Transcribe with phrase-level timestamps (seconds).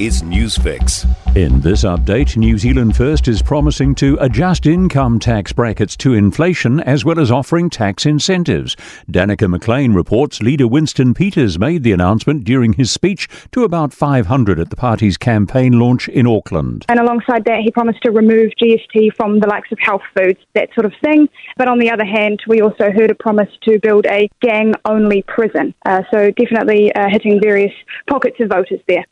[0.00, 1.06] is Newsfix.
[1.36, 6.80] In this update, New Zealand First is promising to adjust income tax brackets to inflation
[6.80, 8.76] as well as offering tax incentives.
[9.10, 14.58] Danica McLean reports leader Winston Peters made the announcement during his speech to about 500
[14.58, 16.86] at the party's campaign launch in Auckland.
[16.88, 20.70] And alongside that, he promised to remove GST from the likes of health foods, that
[20.72, 21.28] sort of thing.
[21.58, 25.22] But on the other hand, we also heard a promise to build a gang only
[25.28, 25.74] prison.
[25.84, 27.74] Uh, so definitely uh, hitting various
[28.08, 29.04] pockets of voters there.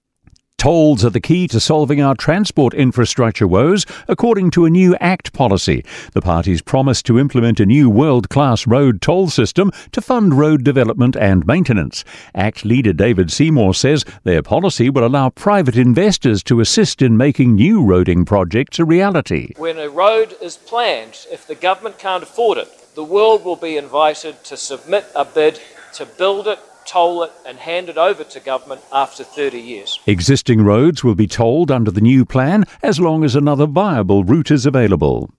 [0.59, 5.33] Tolls are the key to solving our transport infrastructure woes, according to a new ACT
[5.33, 5.85] policy.
[6.15, 10.65] The party's promised to implement a new world class road toll system to fund road
[10.65, 12.05] development and maintenance.
[12.35, 17.55] ACT leader David Seymour says their policy will allow private investors to assist in making
[17.55, 19.53] new roading projects a reality.
[19.59, 23.77] When a road is planned, if the government can't afford it, the world will be
[23.77, 25.61] invited to submit a bid
[25.95, 30.01] to build it toll it and hand it over to government after 30 years.
[30.07, 34.51] Existing roads will be tolled under the new plan as long as another viable route
[34.51, 35.31] is available.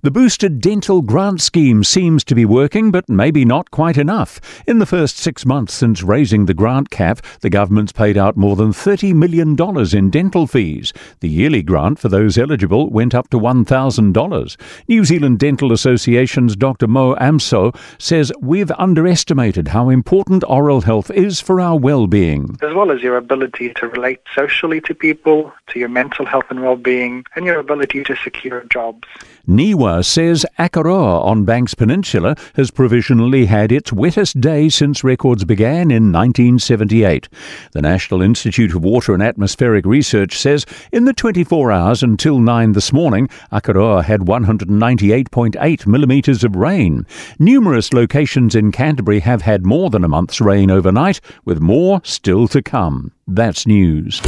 [0.00, 4.40] The boosted dental grant scheme seems to be working, but maybe not quite enough.
[4.64, 8.54] In the first six months since raising the grant cap, the government's paid out more
[8.54, 9.56] than $30 million
[9.92, 10.92] in dental fees.
[11.18, 14.56] The yearly grant for those eligible went up to $1,000.
[14.86, 16.86] New Zealand Dental Association's Dr.
[16.86, 22.56] Mo Amso says we've underestimated how important oral health is for our well-being.
[22.62, 26.62] As well as your ability to relate socially to people, to your mental health and
[26.62, 29.08] well-being, and your ability to secure jobs.
[29.48, 35.90] NIWA says Akaroa on Banks Peninsula has provisionally had its wettest day since records began
[35.90, 37.30] in 1978.
[37.72, 42.72] The National Institute of Water and Atmospheric Research says in the 24 hours until 9
[42.72, 47.06] this morning, Akaroa had 198.8 millimetres of rain.
[47.38, 52.48] Numerous locations in Canterbury have had more than a month's rain overnight, with more still
[52.48, 53.12] to come.
[53.26, 54.20] That's news.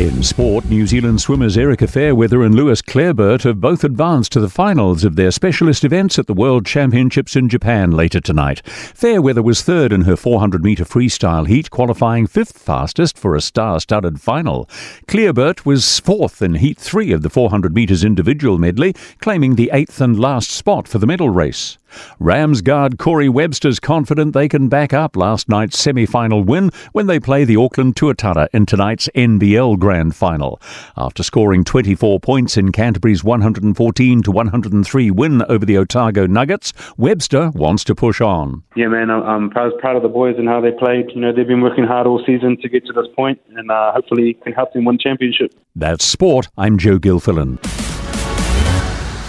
[0.00, 4.48] In sport, New Zealand swimmers Erika Fairweather and Lewis Clareburt have both advanced to the
[4.48, 8.66] finals of their specialist events at the World Championships in Japan later tonight.
[8.66, 13.78] Fairweather was third in her 400 metre freestyle heat, qualifying fifth fastest for a star
[13.78, 14.64] studded final.
[15.06, 20.00] Clareburt was fourth in heat three of the 400 metres individual medley, claiming the eighth
[20.00, 21.76] and last spot for the medal race.
[22.18, 27.06] Rams guard Corey Webster's confident they can back up last night's semi final win when
[27.06, 30.60] they play the Auckland Tuatara in tonight's NBL Grand Final.
[30.96, 37.50] After scoring 24 points in Canterbury's 114 to 103 win over the Otago Nuggets, Webster
[37.50, 38.62] wants to push on.
[38.76, 41.10] Yeah, man, I'm proud, proud of the boys and how they played.
[41.14, 43.92] You know, they've been working hard all season to get to this point, and uh,
[43.92, 45.52] hopefully can help them win championship.
[45.74, 46.48] That's sport.
[46.56, 47.99] I'm Joe Gilfillan.